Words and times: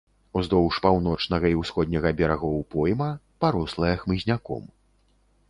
Уздоўж 0.39 0.77
паўночнага 0.85 1.45
і 1.53 1.57
ўсходняга 1.59 2.09
берагоў 2.23 2.57
пойма, 2.73 3.09
парослая 3.47 3.93
хмызняком. 4.03 4.63